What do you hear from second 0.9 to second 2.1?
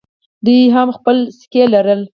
خپلې سکې لرلې